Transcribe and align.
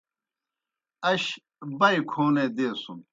اش 1.09 1.23
بئی 1.79 1.99
کھونے 2.09 2.45
دیسُن۔ 2.55 2.99